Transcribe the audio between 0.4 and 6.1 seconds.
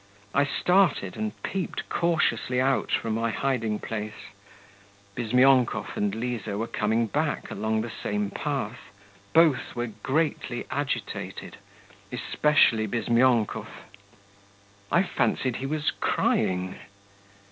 started, and peeped cautiously out from my hiding place. Bizmyonkov